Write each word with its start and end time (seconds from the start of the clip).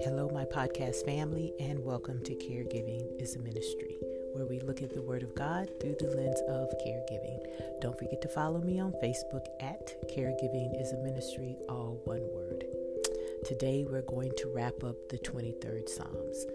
Hello, 0.00 0.28
my 0.34 0.44
podcast 0.44 1.04
family, 1.04 1.54
and 1.60 1.84
welcome 1.84 2.20
to 2.24 2.34
Caregiving 2.34 3.20
is 3.20 3.36
a 3.36 3.38
Ministry, 3.38 3.98
where 4.32 4.46
we 4.46 4.58
look 4.58 4.82
at 4.82 4.92
the 4.92 5.00
Word 5.00 5.22
of 5.22 5.32
God 5.36 5.70
through 5.80 5.94
the 6.00 6.10
lens 6.16 6.40
of 6.48 6.70
caregiving. 6.84 7.38
Don't 7.80 7.96
forget 7.96 8.20
to 8.22 8.28
follow 8.28 8.60
me 8.62 8.80
on 8.80 8.90
Facebook 9.00 9.46
at 9.60 9.94
Caregiving 10.10 10.80
is 10.80 10.90
a 10.90 10.98
Ministry, 11.04 11.56
all 11.68 12.00
one 12.02 12.26
word. 12.34 12.64
Today, 13.44 13.86
we're 13.88 14.02
going 14.02 14.32
to 14.38 14.52
wrap 14.52 14.82
up 14.82 15.08
the 15.08 15.18
23rd 15.18 15.88
Psalms 15.88 16.46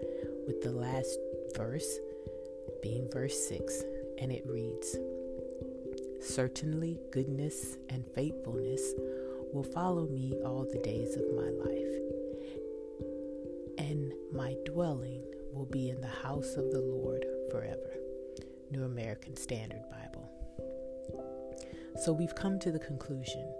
with 0.46 0.60
the 0.60 0.72
last 0.72 1.18
verse 1.56 1.98
being 2.82 3.08
verse 3.10 3.48
6, 3.48 3.82
and 4.18 4.30
it 4.30 4.44
reads 4.46 4.94
Certainly, 6.20 6.98
goodness 7.12 7.76
and 7.88 8.04
faithfulness 8.14 8.94
will 9.52 9.64
follow 9.64 10.06
me 10.08 10.34
all 10.44 10.66
the 10.70 10.78
days 10.78 11.16
of 11.16 11.24
my 11.34 11.48
life, 11.48 11.94
and 13.78 14.12
my 14.32 14.54
dwelling 14.64 15.22
will 15.52 15.66
be 15.66 15.88
in 15.90 16.00
the 16.00 16.06
house 16.06 16.54
of 16.56 16.70
the 16.70 16.80
Lord 16.80 17.24
forever. 17.50 17.92
New 18.70 18.84
American 18.84 19.36
Standard 19.36 19.82
Bible. 19.90 20.28
So 22.02 22.12
we've 22.12 22.34
come 22.34 22.58
to 22.60 22.70
the 22.70 22.78
conclusion 22.78 23.50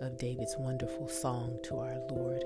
of 0.00 0.16
David's 0.16 0.56
wonderful 0.58 1.08
song 1.08 1.58
to 1.64 1.76
our 1.76 1.98
Lord. 2.10 2.42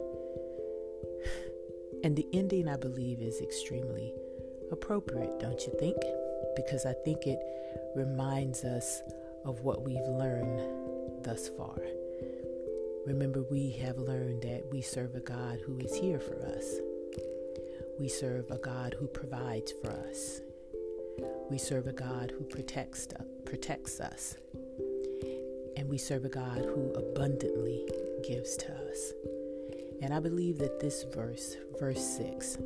And 2.03 2.17
the 2.17 2.27
ending, 2.33 2.69
I 2.69 2.77
believe, 2.77 3.21
is 3.21 3.41
extremely 3.41 4.13
appropriate, 4.73 5.39
don't 5.39 5.61
you 5.65 5.73
think? 5.79 5.97
Because 6.57 6.85
I 6.85 6.95
think 7.05 7.27
it 7.27 7.39
reminds 7.95 8.65
us 8.65 9.03
of 9.45 9.61
what 9.61 9.85
we've 9.85 10.09
learned 10.09 11.25
thus 11.25 11.49
far. 11.49 11.79
Remember, 13.07 13.43
we 13.51 13.71
have 13.83 13.99
learned 13.99 14.43
that 14.43 14.65
we 14.71 14.81
serve 14.81 15.15
a 15.15 15.21
God 15.21 15.61
who 15.65 15.79
is 15.79 15.95
here 15.95 16.19
for 16.19 16.41
us. 16.47 16.65
We 17.99 18.09
serve 18.09 18.51
a 18.51 18.59
God 18.59 18.97
who 18.99 19.07
provides 19.07 19.73
for 19.73 19.91
us. 19.91 20.41
We 21.51 21.59
serve 21.59 21.87
a 21.87 21.93
God 21.93 22.31
who 22.31 22.45
protects, 22.45 23.07
protects 23.45 24.01
us. 24.01 24.37
And 25.77 25.89
we 25.89 25.99
serve 25.99 26.25
a 26.25 26.31
God 26.31 26.65
who 26.65 26.93
abundantly 26.95 27.87
gives 28.27 28.57
to 28.57 28.73
us. 28.89 29.13
And 30.01 30.15
I 30.15 30.21
believe 30.21 30.59
that 30.59 30.81
this 30.81 31.05
verse, 31.15 31.57
verse 31.79 32.03
6, 32.17 32.59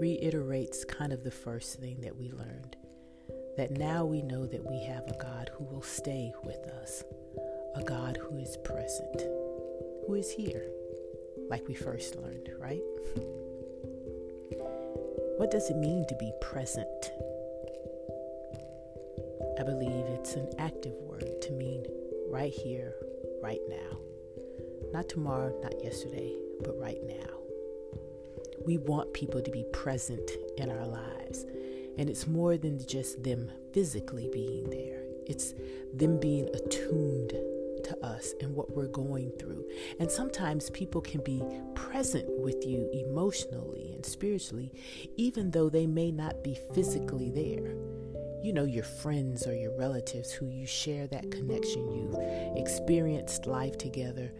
reiterates 0.00 0.84
kind 0.84 1.12
of 1.12 1.24
the 1.24 1.30
first 1.30 1.80
thing 1.80 2.00
that 2.02 2.16
we 2.16 2.30
learned 2.30 2.76
that 3.60 3.76
now 3.76 4.06
we 4.06 4.22
know 4.22 4.46
that 4.46 4.64
we 4.64 4.82
have 4.82 5.06
a 5.06 5.18
God 5.22 5.50
who 5.52 5.64
will 5.64 5.82
stay 5.82 6.32
with 6.44 6.66
us, 6.80 7.04
a 7.74 7.82
God 7.82 8.16
who 8.16 8.38
is 8.38 8.56
present, 8.64 9.20
who 10.06 10.14
is 10.14 10.30
here, 10.30 10.64
like 11.50 11.68
we 11.68 11.74
first 11.74 12.16
learned, 12.16 12.48
right? 12.58 12.80
what 15.36 15.50
does 15.50 15.68
it 15.68 15.76
mean 15.76 16.06
to 16.08 16.14
be 16.14 16.32
present? 16.40 17.12
I 19.58 19.62
believe 19.62 20.06
it's 20.06 20.36
an 20.36 20.50
active 20.58 20.94
word 20.94 21.42
to 21.42 21.52
mean 21.52 21.84
right 22.30 22.54
here, 22.54 22.94
right 23.42 23.60
now. 23.68 23.98
Not 24.94 25.10
tomorrow, 25.10 25.54
not 25.62 25.84
yesterday, 25.84 26.34
but 26.64 26.78
right 26.80 27.02
now. 27.06 27.36
We 28.64 28.78
want 28.78 29.12
people 29.12 29.42
to 29.42 29.50
be 29.50 29.66
present 29.70 30.30
in 30.56 30.70
our 30.70 30.86
lives. 30.86 31.44
And 31.98 32.08
it's 32.08 32.26
more 32.26 32.56
than 32.56 32.84
just 32.86 33.22
them 33.22 33.50
physically 33.72 34.28
being 34.32 34.68
there, 34.70 35.02
it's 35.26 35.54
them 35.94 36.18
being 36.18 36.48
attuned 36.54 37.32
to 37.84 37.96
us 38.04 38.34
and 38.40 38.54
what 38.54 38.74
we're 38.76 38.86
going 38.86 39.30
through. 39.38 39.64
And 39.98 40.10
sometimes 40.10 40.70
people 40.70 41.00
can 41.00 41.22
be 41.22 41.42
present 41.74 42.28
with 42.40 42.66
you 42.66 42.88
emotionally 42.92 43.92
and 43.94 44.04
spiritually, 44.04 44.72
even 45.16 45.50
though 45.50 45.68
they 45.68 45.86
may 45.86 46.10
not 46.10 46.44
be 46.44 46.58
physically 46.74 47.30
there. 47.30 47.74
You 48.42 48.52
know, 48.54 48.64
your 48.64 48.84
friends 48.84 49.46
or 49.46 49.54
your 49.54 49.76
relatives 49.76 50.32
who 50.32 50.46
you 50.46 50.66
share 50.66 51.06
that 51.08 51.30
connection, 51.30 51.90
you've 51.90 52.16
experienced 52.56 53.46
life 53.46 53.76
together 53.76 54.32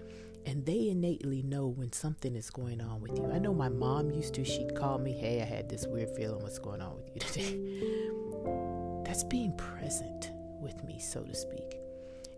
and 0.47 0.65
they 0.65 0.89
innately 0.89 1.43
know 1.43 1.67
when 1.67 1.93
something 1.93 2.35
is 2.35 2.51
going 2.51 2.81
on 2.81 3.01
with 3.01 3.17
you. 3.17 3.31
I 3.31 3.39
know 3.39 3.55
my 3.55 3.69
mom 3.69 4.11
used 4.11 4.35
to, 4.35 4.45
she'd 4.45 4.75
call 4.75 4.99
me, 4.99 5.13
Hey, 5.13 5.43
I 5.43 5.45
had 5.45 5.69
this 5.69 5.87
weird 5.87 6.11
feeling, 6.17 6.43
what's 6.43 6.59
going 6.59 6.81
on 6.81 6.97
with 6.97 7.11
you 7.15 7.21
today? 7.21 9.05
That's 9.05 9.25
being 9.25 9.57
present 9.57 10.31
with 10.61 10.83
me, 10.85 10.99
so 10.99 11.23
to 11.23 11.35
speak. 11.35 11.77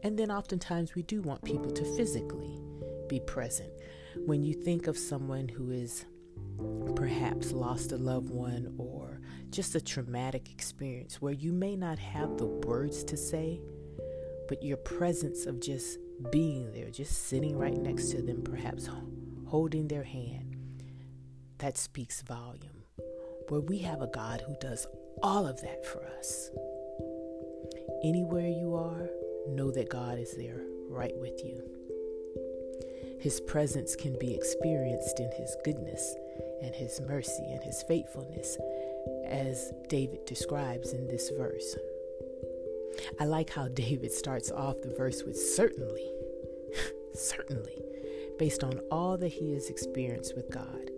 And 0.02 0.18
then 0.18 0.30
oftentimes 0.30 0.94
we 0.94 1.02
do 1.02 1.22
want 1.22 1.44
people 1.44 1.70
to 1.70 1.84
physically 1.96 2.58
be 3.08 3.20
present. 3.20 3.70
When 4.26 4.42
you 4.42 4.54
think 4.54 4.86
of 4.86 4.98
someone 4.98 5.48
who 5.48 5.70
is 5.70 6.04
perhaps 6.96 7.52
lost 7.52 7.92
a 7.92 7.96
loved 7.96 8.30
one 8.30 8.74
or 8.78 9.20
just 9.50 9.74
a 9.74 9.80
traumatic 9.80 10.50
experience 10.50 11.20
where 11.20 11.32
you 11.32 11.52
may 11.52 11.76
not 11.76 11.98
have 11.98 12.36
the 12.36 12.46
words 12.46 13.04
to 13.04 13.16
say, 13.16 13.60
but 14.48 14.62
your 14.62 14.76
presence 14.78 15.46
of 15.46 15.60
just 15.60 15.98
being 16.30 16.72
there, 16.72 16.90
just 16.90 17.28
sitting 17.28 17.58
right 17.58 17.76
next 17.76 18.10
to 18.10 18.22
them, 18.22 18.42
perhaps 18.42 18.88
holding 19.46 19.88
their 19.88 20.04
hand, 20.04 20.56
that 21.58 21.76
speaks 21.76 22.22
volume. 22.22 22.84
Where 23.48 23.60
we 23.60 23.78
have 23.78 24.00
a 24.00 24.06
God 24.06 24.40
who 24.40 24.54
does 24.60 24.86
all 25.22 25.46
of 25.46 25.60
that 25.62 25.84
for 25.84 26.06
us. 26.18 26.50
Anywhere 28.04 28.48
you 28.48 28.74
are, 28.74 29.10
know 29.48 29.70
that 29.72 29.90
God 29.90 30.18
is 30.18 30.36
there 30.36 30.60
right 30.88 31.16
with 31.16 31.42
you. 31.44 31.62
His 33.20 33.40
presence 33.40 33.94
can 33.94 34.18
be 34.18 34.34
experienced 34.34 35.20
in 35.20 35.30
His 35.32 35.56
goodness 35.64 36.16
and 36.62 36.74
His 36.74 37.00
mercy 37.00 37.44
and 37.50 37.62
His 37.62 37.82
faithfulness, 37.82 38.56
as 39.26 39.72
David 39.88 40.24
describes 40.26 40.92
in 40.92 41.06
this 41.06 41.30
verse. 41.36 41.76
I 43.20 43.24
like 43.24 43.50
how 43.50 43.68
David 43.68 44.12
starts 44.12 44.50
off 44.50 44.82
the 44.82 44.94
verse 44.96 45.22
with 45.24 45.36
certainly, 45.36 46.10
certainly, 47.14 47.82
based 48.38 48.64
on 48.64 48.80
all 48.90 49.16
that 49.18 49.28
he 49.32 49.52
has 49.54 49.68
experienced 49.68 50.34
with 50.34 50.50
God. 50.50 50.90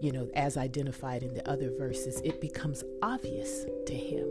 You 0.00 0.12
know, 0.12 0.28
as 0.34 0.56
identified 0.56 1.22
in 1.22 1.34
the 1.34 1.48
other 1.48 1.70
verses, 1.76 2.20
it 2.22 2.40
becomes 2.40 2.84
obvious 3.02 3.64
to 3.86 3.94
him 3.94 4.28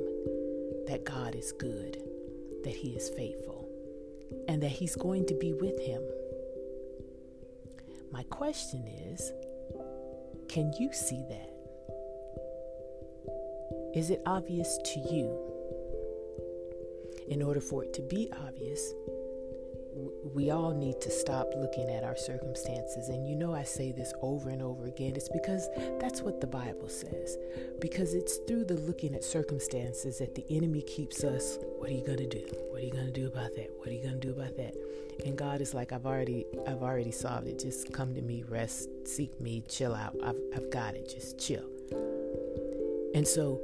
that 0.88 1.06
God 1.06 1.36
is 1.36 1.52
good, 1.52 2.02
that 2.64 2.76
he 2.76 2.90
is 2.90 3.10
faithful, 3.10 3.68
and 4.48 4.62
that 4.62 4.70
he's 4.70 4.96
going 4.96 5.26
to 5.28 5.34
be 5.34 5.54
with 5.54 5.80
him. 5.80 6.02
My 8.12 8.24
question 8.24 8.86
is 8.88 9.32
can 10.48 10.72
you 10.80 10.94
see 10.94 11.24
that? 11.30 11.52
Is 13.94 14.10
it 14.10 14.22
obvious 14.26 14.78
to 14.86 15.00
you? 15.00 15.45
In 17.28 17.42
order 17.42 17.62
for 17.62 17.84
it 17.84 17.94
to 17.94 18.02
be 18.02 18.32
obvious, 18.46 18.94
we 20.34 20.50
all 20.50 20.74
need 20.74 21.00
to 21.00 21.10
stop 21.10 21.50
looking 21.56 21.90
at 21.90 22.04
our 22.04 22.18
circumstances. 22.18 23.08
And 23.10 23.28
you 23.28 23.36
know, 23.36 23.54
I 23.54 23.64
say 23.64 23.92
this 23.92 24.14
over 24.22 24.50
and 24.50 24.62
over 24.62 24.88
again. 24.88 25.14
It's 25.16 25.30
because 25.30 25.70
that's 26.00 26.22
what 26.22 26.42
the 26.42 26.48
Bible 26.48 26.90
says. 26.90 27.38
Because 27.80 28.14
it's 28.14 28.38
through 28.48 28.66
the 28.66 28.76
looking 28.76 29.16
at 29.16 29.24
circumstances 29.24 30.18
that 30.20 30.36
the 30.36 30.46
enemy 30.50 30.82
keeps 30.82 31.24
us. 31.24 31.58
What 31.78 31.90
are 31.90 31.94
you 31.94 32.06
going 32.06 32.18
to 32.18 32.28
do? 32.28 32.46
What 32.70 32.82
are 32.82 32.86
you 32.86 32.92
going 32.92 33.06
to 33.06 33.12
do 33.12 33.28
about 33.28 33.56
that? 33.56 33.70
What 33.78 33.88
are 33.88 33.94
you 33.94 34.02
going 34.02 34.20
to 34.20 34.28
do 34.28 34.34
about 34.34 34.58
that? 34.58 34.76
And 35.26 35.38
God 35.38 35.62
is 35.62 35.74
like, 35.74 35.94
I've 35.94 36.06
already, 36.06 36.46
I've 36.68 36.84
already 36.84 37.12
solved 37.12 37.48
it. 37.48 37.60
Just 37.60 37.94
come 37.94 38.14
to 38.16 38.22
me, 38.22 38.44
rest, 38.50 38.90
seek 39.06 39.40
me, 39.40 39.64
chill 39.70 39.96
out. 39.96 40.16
I've, 40.22 40.40
I've 40.54 40.70
got 40.70 40.96
it. 40.96 41.08
Just 41.08 41.40
chill. 41.40 41.64
And 43.14 43.26
so 43.26 43.62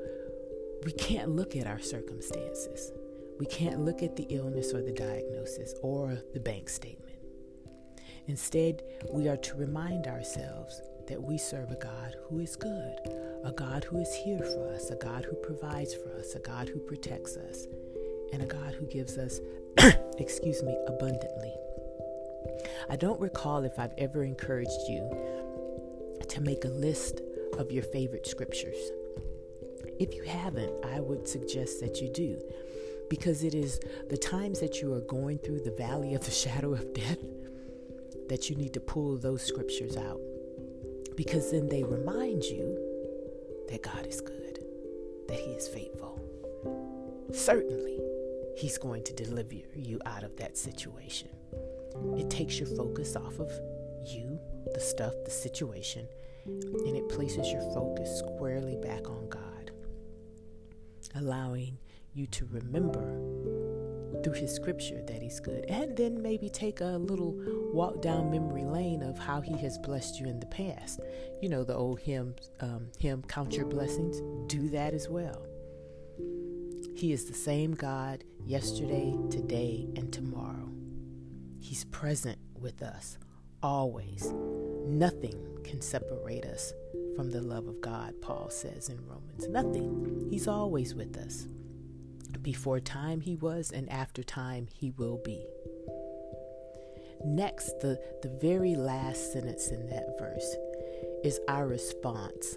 we 0.86 0.94
can't 0.94 1.30
look 1.30 1.58
at 1.58 1.68
our 1.68 1.80
circumstances. 1.80 2.94
We 3.42 3.48
can't 3.48 3.84
look 3.84 4.04
at 4.04 4.16
the 4.16 4.28
illness 4.30 4.72
or 4.72 4.84
the 4.84 4.92
diagnosis 4.92 5.74
or 5.82 6.22
the 6.32 6.40
bank 6.40 6.70
statement. 6.70 7.18
Instead, 8.28 8.84
we 9.12 9.28
are 9.30 9.38
to 9.38 9.56
remind 9.56 10.06
ourselves 10.06 10.80
that 11.08 11.20
we 11.20 11.40
serve 11.40 11.72
a 11.72 11.76
God 11.76 12.16
who 12.30 12.38
is 12.38 12.56
good, 12.56 13.00
a 13.44 13.52
God 13.52 13.84
who 13.84 13.98
is 13.98 14.14
here 14.14 14.44
for 14.44 14.72
us, 14.72 14.92
a 14.92 14.96
God 14.96 15.26
who 15.26 15.36
provides 15.38 15.96
for 15.96 16.14
us, 16.20 16.36
a 16.36 16.40
God 16.40 16.70
who 16.70 16.78
protects 16.82 17.36
us, 17.36 17.66
and 18.32 18.44
a 18.44 18.46
God 18.46 18.76
who 18.76 18.86
gives 18.86 19.18
us, 19.18 19.40
excuse 20.20 20.62
me, 20.62 20.78
abundantly. 20.86 21.56
I 22.92 22.96
don't 22.96 23.20
recall 23.20 23.64
if 23.64 23.80
I've 23.80 23.96
ever 23.98 24.24
encouraged 24.24 24.88
you 24.88 26.20
to 26.30 26.42
make 26.42 26.64
a 26.64 26.70
list 26.70 27.22
of 27.58 27.72
your 27.72 27.86
favorite 27.86 28.28
scriptures. 28.28 28.92
If 30.00 30.14
you 30.14 30.22
haven't, 30.26 30.86
I 30.86 31.00
would 31.00 31.28
suggest 31.28 31.80
that 31.80 32.02
you 32.02 32.10
do 32.14 32.40
because 33.12 33.44
it 33.44 33.54
is 33.54 33.78
the 34.10 34.18
times 34.18 34.62
that 34.62 34.82
you 34.82 34.94
are 34.94 35.02
going 35.02 35.38
through 35.38 35.60
the 35.60 35.76
valley 35.78 36.14
of 36.14 36.24
the 36.24 36.32
shadow 36.44 36.72
of 36.72 36.94
death 36.94 37.20
that 38.30 38.50
you 38.50 38.56
need 38.56 38.74
to 38.74 38.80
pull 38.80 39.18
those 39.18 39.44
scriptures 39.46 39.98
out 39.98 40.22
because 41.18 41.52
then 41.52 41.68
they 41.68 41.84
remind 41.84 42.42
you 42.46 42.78
that 43.68 43.84
God 43.84 44.08
is 44.08 44.22
good, 44.22 44.64
that 45.28 45.38
He 45.38 45.52
is 45.52 45.68
faithful. 45.68 46.22
Certainly, 47.34 48.00
He's 48.56 48.78
going 48.78 49.04
to 49.04 49.14
deliver 49.14 49.56
you 49.76 50.00
out 50.06 50.24
of 50.24 50.38
that 50.38 50.58
situation. 50.58 51.28
It 52.18 52.30
takes 52.30 52.60
your 52.60 52.70
focus 52.70 53.18
off 53.18 53.40
of 53.40 53.52
you, 54.08 54.40
the 54.74 54.80
stuff, 54.80 55.14
the 55.26 55.32
situation, 55.32 56.08
and 56.46 56.96
it 56.96 57.10
places 57.10 57.52
your 57.52 57.62
focus 57.74 58.20
squarely 58.20 58.78
back 58.78 59.10
on 59.10 59.28
God, 59.28 59.72
allowing 61.16 61.78
you 62.14 62.28
to 62.28 62.46
remember 62.52 63.20
through 64.24 64.34
his 64.34 64.54
scripture 64.54 65.02
that 65.08 65.22
he's 65.22 65.40
good. 65.40 65.66
And 65.68 65.96
then 65.96 66.22
maybe 66.22 66.50
take 66.50 66.82
a 66.82 66.98
little 66.98 67.36
walk 67.74 68.02
down 68.02 68.32
memory 68.32 68.66
lane 68.66 69.02
of 69.02 69.18
how 69.18 69.42
he 69.42 69.58
has 69.58 69.78
blessed 69.80 70.20
you 70.20 70.28
in 70.28 70.40
the 70.40 70.46
past. 70.48 71.00
You 71.42 71.50
know, 71.50 71.64
the 71.64 71.76
old 71.76 72.00
hymn, 72.00 72.36
um, 72.60 72.88
hymn 73.00 73.24
Count 73.24 73.56
Your 73.56 73.66
Blessings. 73.66 74.22
Do 74.48 74.70
that 74.70 74.94
as 74.94 75.10
well. 75.10 75.46
He 76.96 77.14
is 77.14 77.26
the 77.26 77.34
same 77.34 77.74
God 77.74 78.24
yesterday, 78.46 79.16
today, 79.30 79.88
and 79.96 80.12
tomorrow. 80.12 80.70
He's 81.60 81.86
present 81.86 82.38
with 82.60 82.82
us 82.84 83.18
always. 83.64 84.32
Nothing 84.86 85.60
can 85.64 85.82
separate 85.82 86.46
us 86.46 86.74
from 87.16 87.32
the 87.32 87.42
love 87.42 87.68
of 87.68 87.82
God, 87.82 88.14
Paul 88.22 88.50
says 88.50 88.90
in 88.90 89.00
Romans. 89.08 89.48
Nothing. 89.48 90.28
He's 90.30 90.48
always 90.48 90.94
with 90.94 91.18
us. 91.18 91.48
Before 92.42 92.80
time 92.80 93.22
he 93.22 93.36
was, 93.36 93.72
and 93.72 93.90
after 93.92 94.24
time 94.24 94.68
he 94.74 94.92
will 94.92 95.22
be. 95.24 95.46
Next, 97.24 97.80
the, 97.82 98.00
the 98.24 98.30
very 98.42 98.76
last 98.76 99.34
sentence 99.34 99.68
in 99.68 99.88
that 99.90 100.18
verse 100.18 100.56
is 101.24 101.40
our 101.48 101.68
response 101.68 102.56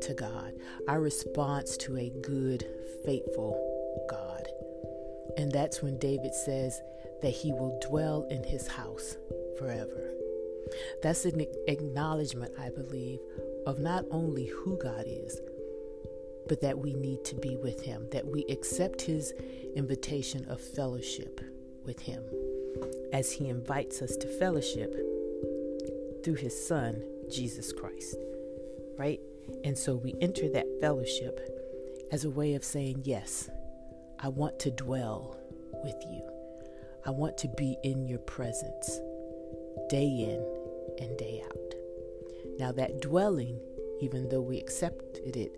to 0.00 0.14
God, 0.14 0.54
our 0.88 1.00
response 1.00 1.76
to 1.78 1.96
a 1.98 2.10
good, 2.22 2.64
faithful 3.04 4.06
God. 4.08 4.48
And 5.36 5.52
that's 5.52 5.82
when 5.82 5.98
David 5.98 6.34
says 6.34 6.80
that 7.20 7.30
he 7.30 7.52
will 7.52 7.78
dwell 7.86 8.26
in 8.30 8.42
his 8.44 8.66
house 8.66 9.16
forever. 9.58 10.10
That's 11.02 11.24
an 11.26 11.44
acknowledgement, 11.66 12.52
I 12.58 12.70
believe, 12.70 13.18
of 13.66 13.78
not 13.78 14.04
only 14.10 14.46
who 14.46 14.78
God 14.78 15.04
is, 15.06 15.38
but 16.48 16.60
that 16.62 16.78
we 16.78 16.94
need 16.94 17.24
to 17.24 17.34
be 17.34 17.56
with 17.56 17.82
Him, 17.82 18.08
that 18.12 18.26
we 18.26 18.44
accept 18.46 19.02
His 19.02 19.32
invitation 19.76 20.44
of 20.48 20.60
fellowship 20.60 21.40
with 21.84 22.00
Him 22.00 22.22
as 23.12 23.32
He 23.32 23.48
invites 23.48 24.02
us 24.02 24.16
to 24.16 24.26
fellowship 24.38 24.94
through 26.24 26.34
His 26.34 26.66
Son, 26.66 27.02
Jesus 27.30 27.72
Christ. 27.72 28.16
Right? 28.96 29.20
And 29.64 29.76
so 29.76 29.94
we 29.96 30.14
enter 30.20 30.48
that 30.50 30.66
fellowship 30.80 31.40
as 32.10 32.24
a 32.24 32.30
way 32.30 32.54
of 32.54 32.64
saying, 32.64 33.02
Yes, 33.04 33.48
I 34.18 34.28
want 34.28 34.58
to 34.60 34.70
dwell 34.70 35.38
with 35.84 35.96
you. 36.10 36.22
I 37.06 37.10
want 37.10 37.38
to 37.38 37.48
be 37.56 37.76
in 37.84 38.06
your 38.06 38.18
presence 38.18 39.00
day 39.88 40.06
in 40.06 40.44
and 40.98 41.16
day 41.16 41.42
out. 41.44 41.74
Now, 42.58 42.72
that 42.72 43.00
dwelling, 43.00 43.58
even 44.00 44.28
though 44.28 44.40
we 44.40 44.58
accepted 44.58 45.36
it 45.36 45.52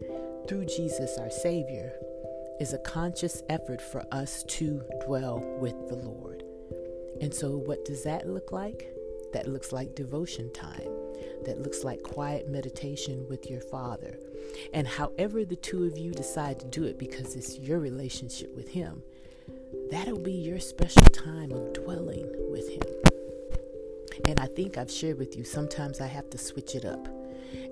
through 0.50 0.64
Jesus 0.64 1.16
our 1.16 1.30
Savior 1.30 1.92
is 2.58 2.72
a 2.72 2.78
conscious 2.78 3.40
effort 3.48 3.80
for 3.80 4.04
us 4.10 4.42
to 4.48 4.82
dwell 5.06 5.38
with 5.60 5.88
the 5.88 5.94
Lord. 5.94 6.42
And 7.20 7.32
so, 7.32 7.50
what 7.56 7.84
does 7.84 8.02
that 8.02 8.26
look 8.26 8.50
like? 8.50 8.92
That 9.32 9.46
looks 9.46 9.70
like 9.70 9.94
devotion 9.94 10.52
time. 10.52 10.90
That 11.44 11.60
looks 11.62 11.84
like 11.84 12.02
quiet 12.02 12.48
meditation 12.48 13.28
with 13.28 13.48
your 13.48 13.60
Father. 13.60 14.18
And 14.72 14.88
however 14.88 15.44
the 15.44 15.54
two 15.54 15.84
of 15.84 15.96
you 15.96 16.10
decide 16.10 16.58
to 16.58 16.66
do 16.66 16.82
it, 16.82 16.98
because 16.98 17.36
it's 17.36 17.56
your 17.56 17.78
relationship 17.78 18.52
with 18.56 18.70
Him, 18.70 19.04
that'll 19.92 20.18
be 20.18 20.32
your 20.32 20.58
special 20.58 21.06
time 21.12 21.52
of 21.52 21.74
dwelling 21.74 22.28
with 22.50 22.68
Him. 22.68 24.24
And 24.24 24.40
I 24.40 24.46
think 24.46 24.76
I've 24.76 24.90
shared 24.90 25.16
with 25.16 25.36
you, 25.36 25.44
sometimes 25.44 26.00
I 26.00 26.08
have 26.08 26.28
to 26.30 26.38
switch 26.38 26.74
it 26.74 26.84
up. 26.84 27.19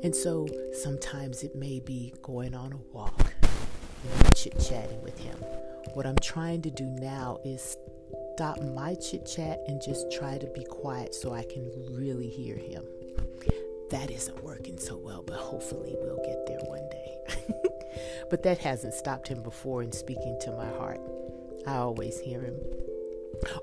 And 0.03 0.15
so 0.15 0.47
sometimes 0.83 1.43
it 1.43 1.55
may 1.55 1.81
be 1.81 2.15
going 2.23 2.55
on 2.55 2.73
a 2.73 2.77
walk 2.93 3.33
and 3.53 4.35
chit 4.35 4.59
chatting 4.61 5.03
with 5.03 5.19
him. 5.19 5.37
What 5.95 6.07
I'm 6.07 6.19
trying 6.23 6.63
to 6.63 6.71
do 6.71 6.85
now 6.85 7.39
is 7.45 7.77
stop 8.35 8.63
my 8.63 8.95
chit 8.95 9.27
chat 9.27 9.61
and 9.67 9.83
just 9.83 10.13
try 10.13 10.39
to 10.39 10.47
be 10.49 10.65
quiet 10.65 11.15
so 11.15 11.33
I 11.33 11.45
can 11.45 11.71
really 11.91 12.29
hear 12.29 12.57
him. 12.57 12.85
That 13.91 14.11
isn't 14.11 14.45
working 14.45 14.79
so 14.79 14.97
well, 14.97 15.25
but 15.27 15.39
hopefully 15.39 15.97
we'll 15.99 16.23
get 16.25 16.47
there 16.47 16.61
one 16.61 16.89
day. 16.91 17.19
but 18.31 18.43
that 18.43 18.59
hasn't 18.59 18.95
stopped 18.95 19.29
him 19.29 19.43
before 19.43 19.83
in 19.83 19.93
speaking 19.93 20.39
to 20.43 20.53
my 20.53 20.69
heart. 20.69 21.01
I 21.67 21.77
always 21.77 22.21
hear 22.21 22.43
him. 22.43 22.57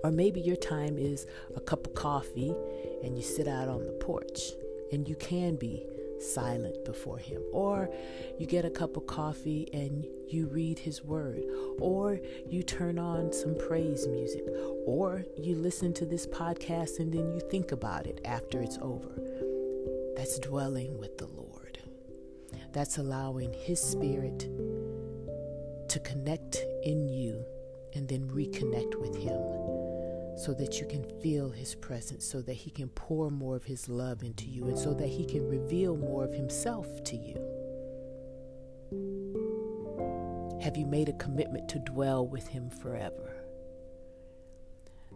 Or 0.04 0.12
maybe 0.12 0.42
your 0.42 0.56
time 0.56 0.98
is 0.98 1.26
a 1.56 1.60
cup 1.60 1.88
of 1.88 1.96
coffee 1.96 2.54
and 3.04 3.16
you 3.16 3.24
sit 3.24 3.48
out 3.48 3.68
on 3.68 3.86
the 3.86 3.94
porch 3.94 4.52
and 4.92 5.08
you 5.08 5.16
can 5.16 5.56
be 5.56 5.86
silent 6.20 6.84
before 6.86 7.18
Him. 7.18 7.42
Or 7.52 7.90
you 8.38 8.46
get 8.46 8.66
a 8.66 8.70
cup 8.70 8.98
of 8.98 9.08
coffee 9.08 9.68
and 9.74 10.06
you 10.28 10.48
read 10.48 10.80
His 10.80 11.04
Word. 11.04 11.44
Or 11.80 12.20
you 12.48 12.64
turn 12.64 13.00
on 13.00 13.32
some 13.32 13.56
praise 13.58 14.08
music. 14.08 14.44
Or 14.86 15.24
you 15.38 15.56
listen 15.56 15.94
to 15.96 16.06
this 16.06 16.28
podcast 16.28 17.00
and 17.00 17.14
then 17.14 17.32
you 17.32 17.40
think 17.40 17.72
about 17.72 18.08
it 18.08 18.22
after 18.26 18.62
it's 18.62 18.78
over. 18.82 19.22
That's 20.16 20.40
dwelling 20.40 20.98
with 20.98 21.18
the 21.18 21.28
Lord. 21.28 21.80
That's 22.72 22.98
allowing 22.98 23.54
His 23.54 23.80
Spirit 23.80 24.40
to 25.90 26.00
connect 26.04 26.58
in 26.84 27.08
you 27.08 27.46
and 27.94 28.08
then 28.08 28.28
reconnect 28.28 28.96
with 28.96 29.16
Him 29.16 29.85
so 30.36 30.54
that 30.54 30.80
you 30.80 30.86
can 30.86 31.04
feel 31.22 31.50
His 31.50 31.76
presence, 31.76 32.26
so 32.26 32.42
that 32.42 32.54
He 32.54 32.70
can 32.70 32.90
pour 32.90 33.30
more 33.32 33.56
of 33.56 33.64
His 33.64 33.88
love 33.88 34.22
into 34.24 34.46
you, 34.46 34.66
and 34.68 34.78
so 34.78 34.94
that 34.94 35.08
He 35.08 35.26
can 35.26 35.48
reveal 35.48 35.96
more 35.96 36.24
of 36.24 36.34
Himself 36.34 37.04
to 37.06 37.16
you. 37.16 37.36
Have 40.62 40.78
you 40.78 40.86
made 40.86 41.10
a 41.10 41.14
commitment 41.14 41.70
to 41.70 41.80
dwell 41.80 42.28
with 42.28 42.48
Him 42.48 42.70
forever? 42.70 43.36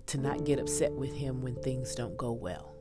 To 0.08 0.18
not 0.18 0.46
get 0.46 0.60
upset 0.60 0.94
with 0.94 1.14
Him 1.14 1.42
when 1.42 1.56
things 1.56 1.96
don't 1.96 2.18
go 2.18 2.32
well? 2.32 2.76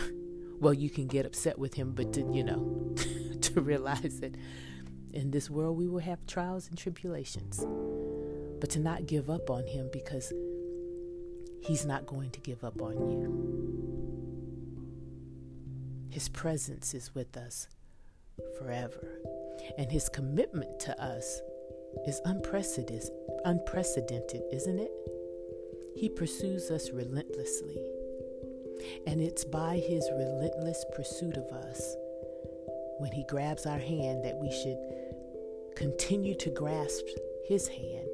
well, 0.60 0.74
you 0.74 0.90
can 0.90 1.06
get 1.06 1.26
upset 1.26 1.58
with 1.58 1.74
Him, 1.74 1.92
but 1.92 2.12
to, 2.14 2.20
you 2.32 2.44
know, 2.44 2.94
to 3.42 3.60
realize 3.60 4.20
that 4.20 4.34
in 5.12 5.30
this 5.30 5.50
world 5.50 5.76
we 5.76 5.86
will 5.86 6.00
have 6.00 6.26
trials 6.26 6.68
and 6.68 6.78
tribulations. 6.78 7.64
But 8.60 8.70
to 8.70 8.80
not 8.80 9.06
give 9.06 9.28
up 9.28 9.50
on 9.50 9.66
Him 9.66 9.90
because 9.92 10.32
He's 11.64 11.86
not 11.86 12.06
going 12.06 12.30
to 12.30 12.40
give 12.40 12.62
up 12.62 12.80
on 12.82 13.10
you. 13.10 13.54
His 16.10 16.28
presence 16.28 16.94
is 16.94 17.14
with 17.14 17.36
us 17.36 17.68
forever. 18.58 19.18
And 19.78 19.90
his 19.90 20.08
commitment 20.08 20.78
to 20.80 21.02
us 21.02 21.40
is 22.06 22.20
unprecedented, 22.26 23.08
unprecedented, 23.44 24.42
isn't 24.52 24.78
it? 24.78 24.90
He 25.96 26.08
pursues 26.10 26.70
us 26.70 26.90
relentlessly. 26.90 27.78
And 29.06 29.20
it's 29.22 29.44
by 29.44 29.76
his 29.76 30.08
relentless 30.12 30.84
pursuit 30.94 31.36
of 31.36 31.46
us, 31.46 31.96
when 32.98 33.12
he 33.12 33.24
grabs 33.28 33.64
our 33.64 33.78
hand, 33.78 34.24
that 34.24 34.36
we 34.36 34.50
should 34.50 34.78
continue 35.76 36.34
to 36.36 36.50
grasp 36.50 37.06
his 37.46 37.68
hand, 37.68 38.08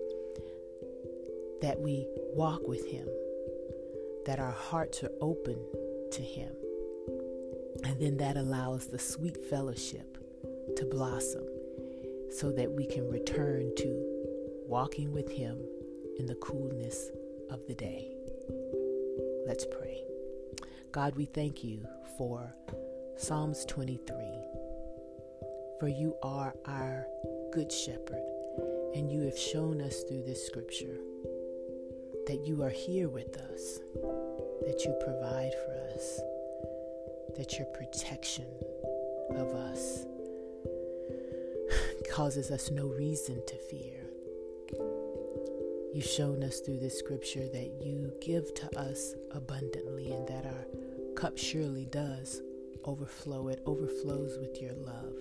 that 1.62 1.80
we 1.80 2.06
walk 2.34 2.68
with 2.68 2.86
him, 2.86 3.08
that 4.26 4.38
our 4.38 4.52
hearts 4.52 5.02
are 5.02 5.12
open 5.20 5.58
to 6.12 6.22
Him. 6.22 6.52
And 7.84 8.00
then 8.00 8.16
that 8.18 8.36
allows 8.36 8.86
the 8.86 8.98
sweet 8.98 9.36
fellowship 9.36 10.18
to 10.76 10.84
blossom 10.84 11.46
so 12.30 12.52
that 12.52 12.70
we 12.70 12.86
can 12.86 13.08
return 13.08 13.72
to 13.76 14.10
walking 14.66 15.12
with 15.12 15.30
Him 15.30 15.58
in 16.18 16.26
the 16.26 16.36
coolness 16.36 17.10
of 17.50 17.66
the 17.66 17.74
day. 17.74 18.14
Let's 19.46 19.66
pray. 19.66 20.02
God, 20.92 21.16
we 21.16 21.24
thank 21.24 21.64
you 21.64 21.86
for 22.18 22.54
Psalms 23.16 23.64
23. 23.66 24.16
For 25.78 25.88
you 25.88 26.14
are 26.22 26.54
our 26.66 27.06
good 27.52 27.72
shepherd, 27.72 28.22
and 28.94 29.10
you 29.10 29.22
have 29.22 29.38
shown 29.38 29.80
us 29.80 30.02
through 30.02 30.24
this 30.24 30.46
scripture 30.46 30.98
that 32.26 32.40
you 32.44 32.62
are 32.62 32.70
here 32.70 33.08
with 33.08 33.36
us, 33.36 33.80
that 34.66 34.84
you 34.84 34.92
provide 35.00 35.52
for 35.66 35.94
us, 35.94 36.20
that 37.36 37.58
your 37.58 37.66
protection 37.68 38.46
of 39.30 39.48
us 39.54 40.06
causes 42.12 42.50
us 42.50 42.70
no 42.70 42.86
reason 42.86 43.42
to 43.46 43.56
fear. 43.56 44.00
You've 45.94 46.04
shown 46.04 46.42
us 46.44 46.60
through 46.60 46.78
this 46.78 46.98
scripture 46.98 47.48
that 47.48 47.80
you 47.84 48.12
give 48.20 48.54
to 48.54 48.78
us 48.78 49.14
abundantly 49.32 50.12
and 50.12 50.26
that 50.28 50.46
our 50.46 50.66
cup 51.16 51.36
surely 51.36 51.86
does 51.86 52.42
overflow. 52.84 53.48
It 53.48 53.60
overflows 53.66 54.38
with 54.38 54.60
your 54.62 54.74
love, 54.74 55.14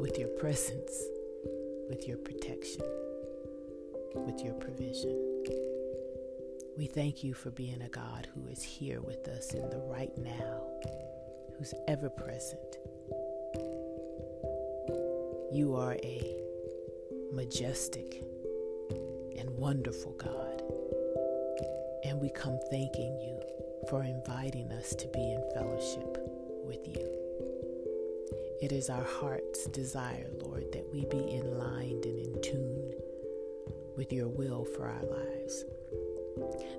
with 0.00 0.18
your 0.18 0.28
presence, 0.28 1.04
with 1.88 2.08
your 2.08 2.18
protection. 2.18 2.82
with 4.14 4.44
your 4.44 4.54
provision. 4.54 5.31
We 6.76 6.86
thank 6.86 7.22
you 7.22 7.34
for 7.34 7.50
being 7.50 7.82
a 7.82 7.88
God 7.88 8.26
who 8.34 8.46
is 8.48 8.62
here 8.62 9.00
with 9.00 9.28
us 9.28 9.54
in 9.54 9.68
the 9.70 9.78
right 9.78 10.16
now, 10.18 10.62
who's 11.56 11.74
ever 11.86 12.08
present. 12.08 12.78
You 15.52 15.76
are 15.76 15.94
a 16.02 16.36
majestic 17.32 18.22
and 19.38 19.50
wonderful 19.50 20.12
God. 20.12 20.62
And 22.04 22.20
we 22.20 22.30
come 22.30 22.58
thanking 22.70 23.18
you 23.20 23.40
for 23.88 24.02
inviting 24.02 24.72
us 24.72 24.94
to 24.94 25.06
be 25.08 25.32
in 25.32 25.42
fellowship 25.54 26.18
with 26.64 26.86
you. 26.88 27.08
It 28.60 28.72
is 28.72 28.88
our 28.88 29.04
heart's 29.04 29.66
desire, 29.66 30.30
Lord, 30.40 30.72
that 30.72 30.88
we 30.92 31.04
be 31.04 31.18
in 31.18 31.58
line 31.58 32.00
and 32.04 32.18
in 32.18 32.42
tune 32.42 32.92
with 33.96 34.12
your 34.12 34.28
will 34.28 34.64
for 34.64 34.86
our 34.86 35.04
lives. 35.04 35.64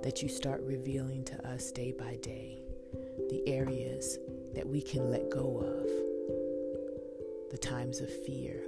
That 0.01 0.21
you 0.21 0.29
start 0.29 0.61
revealing 0.61 1.23
to 1.25 1.47
us 1.47 1.71
day 1.71 1.91
by 1.91 2.17
day 2.17 2.59
the 3.29 3.47
areas 3.47 4.17
that 4.53 4.67
we 4.67 4.81
can 4.81 5.09
let 5.09 5.29
go 5.29 5.59
of, 5.59 5.87
the 7.51 7.57
times 7.57 7.99
of 8.01 8.09
fear, 8.25 8.61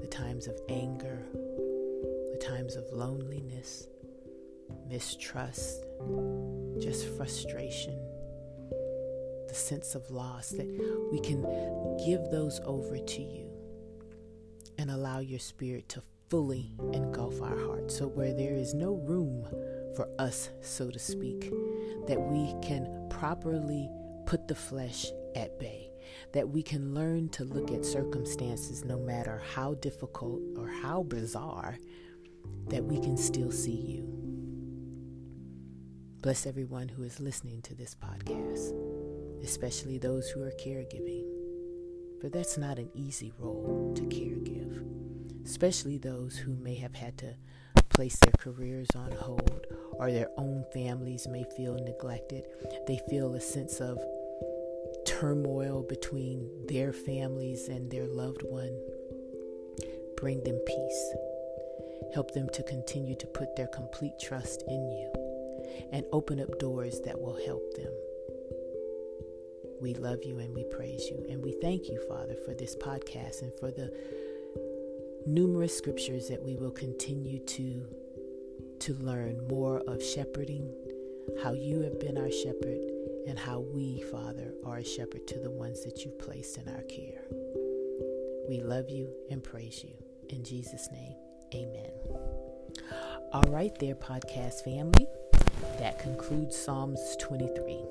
the 0.00 0.06
times 0.06 0.46
of 0.46 0.58
anger, 0.68 1.26
the 1.32 2.40
times 2.40 2.76
of 2.76 2.84
loneliness, 2.92 3.88
mistrust, 4.88 5.84
just 6.78 7.08
frustration 7.16 7.98
the 9.48 9.54
sense 9.54 9.94
of 9.94 10.10
loss, 10.10 10.50
that 10.50 10.66
we 11.10 11.18
can 11.20 11.42
give 12.04 12.30
those 12.30 12.60
over 12.64 12.98
to 12.98 13.22
you 13.22 13.50
and 14.76 14.90
allow 14.90 15.18
your 15.18 15.38
spirit 15.38 15.88
to 15.88 16.02
fully 16.28 16.72
engulf 16.92 17.40
our 17.42 17.58
hearts. 17.66 17.96
So, 17.96 18.06
where 18.06 18.32
there 18.32 18.54
is 18.54 18.74
no 18.74 18.94
room 18.94 19.46
for 19.96 20.08
us, 20.18 20.50
so 20.60 20.90
to 20.90 20.98
speak, 20.98 21.50
that 22.06 22.20
we 22.20 22.54
can 22.66 23.08
properly 23.10 23.88
put 24.26 24.48
the 24.48 24.54
flesh 24.54 25.06
at 25.34 25.58
bay, 25.58 25.90
that 26.32 26.48
we 26.48 26.62
can 26.62 26.94
learn 26.94 27.28
to 27.30 27.44
look 27.44 27.70
at 27.70 27.84
circumstances, 27.84 28.84
no 28.84 28.98
matter 28.98 29.42
how 29.54 29.74
difficult 29.74 30.40
or 30.56 30.68
how 30.68 31.02
bizarre, 31.02 31.78
that 32.68 32.84
we 32.84 33.00
can 33.00 33.16
still 33.16 33.50
see 33.50 33.76
you. 33.76 34.04
Bless 36.20 36.46
everyone 36.46 36.88
who 36.88 37.04
is 37.04 37.20
listening 37.20 37.62
to 37.62 37.74
this 37.74 37.94
podcast 37.94 38.74
especially 39.42 39.98
those 39.98 40.28
who 40.30 40.42
are 40.42 40.52
caregiving. 40.52 41.24
For 42.20 42.28
that's 42.28 42.58
not 42.58 42.78
an 42.78 42.90
easy 42.94 43.32
role 43.38 43.92
to 43.94 44.02
caregive, 44.02 44.84
especially 45.48 45.96
those 45.96 46.36
who 46.36 46.54
may 46.56 46.74
have 46.74 46.94
had 46.94 47.16
to 47.16 47.34
place 47.88 48.18
their 48.18 48.34
careers 48.38 48.88
on 48.94 49.10
hold 49.12 49.66
or 49.94 50.12
their 50.12 50.28
own 50.36 50.62
families 50.74 51.26
may 51.26 51.42
feel 51.56 51.74
neglected. 51.74 52.44
They 52.86 53.00
feel 53.08 53.34
a 53.34 53.40
sense 53.40 53.80
of 53.80 53.98
turmoil 55.06 55.86
between 55.88 56.66
their 56.68 56.92
families 56.92 57.68
and 57.68 57.90
their 57.90 58.06
loved 58.06 58.42
one. 58.42 58.78
Bring 60.18 60.44
them 60.44 60.60
peace. 60.66 61.14
Help 62.12 62.32
them 62.32 62.48
to 62.52 62.62
continue 62.64 63.16
to 63.16 63.26
put 63.28 63.56
their 63.56 63.68
complete 63.68 64.18
trust 64.20 64.62
in 64.68 64.90
you 64.90 65.10
and 65.92 66.04
open 66.12 66.40
up 66.40 66.58
doors 66.58 67.00
that 67.06 67.18
will 67.18 67.38
help 67.46 67.62
them 67.74 67.92
we 69.80 69.94
love 69.94 70.24
you 70.24 70.38
and 70.38 70.52
we 70.52 70.64
praise 70.64 71.06
you. 71.08 71.24
And 71.30 71.40
we 71.40 71.52
thank 71.62 71.88
you, 71.88 72.02
Father, 72.08 72.34
for 72.44 72.52
this 72.52 72.74
podcast 72.74 73.42
and 73.42 73.52
for 73.60 73.70
the 73.70 73.92
numerous 75.28 75.76
scriptures 75.76 76.26
that 76.28 76.42
we 76.42 76.56
will 76.56 76.70
continue 76.70 77.38
to 77.40 77.86
to 78.80 78.94
learn 78.94 79.46
more 79.48 79.82
of 79.86 80.02
shepherding, 80.02 80.72
how 81.42 81.52
you 81.52 81.82
have 81.82 82.00
been 82.00 82.16
our 82.16 82.30
shepherd, 82.30 82.78
and 83.26 83.38
how 83.38 83.60
we, 83.60 84.00
Father, 84.02 84.54
are 84.64 84.78
a 84.78 84.84
shepherd 84.84 85.26
to 85.26 85.38
the 85.38 85.50
ones 85.50 85.84
that 85.84 86.04
you've 86.04 86.18
placed 86.18 86.56
in 86.56 86.68
our 86.68 86.82
care. 86.82 87.20
We 88.48 88.62
love 88.62 88.88
you 88.88 89.12
and 89.30 89.42
praise 89.42 89.84
you. 89.84 89.92
In 90.30 90.44
Jesus' 90.44 90.88
name, 90.92 91.14
amen. 91.54 91.90
All 93.32 93.44
right, 93.48 93.76
there, 93.78 93.96
podcast 93.96 94.62
family. 94.62 95.06
That 95.78 95.98
concludes 95.98 96.56
Psalms 96.56 97.00
23. 97.20 97.84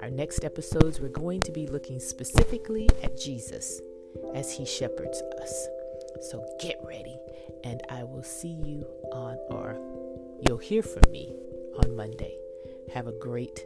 Our 0.00 0.10
next 0.10 0.44
episodes, 0.44 0.98
we're 0.98 1.08
going 1.10 1.42
to 1.42 1.52
be 1.52 1.66
looking 1.66 2.00
specifically 2.00 2.88
at 3.04 3.20
Jesus 3.20 3.80
as 4.34 4.50
he 4.50 4.64
shepherds 4.64 5.22
us. 5.40 5.68
So 6.20 6.44
get 6.60 6.80
ready, 6.84 7.18
and 7.64 7.82
I 7.88 8.04
will 8.04 8.22
see 8.22 8.56
you 8.64 8.86
on, 9.12 9.38
or 9.50 9.78
you'll 10.46 10.58
hear 10.58 10.82
from 10.82 11.10
me 11.10 11.34
on 11.84 11.94
Monday. 11.96 12.36
Have 12.92 13.06
a 13.06 13.12
great 13.12 13.64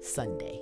Sunday. 0.00 0.60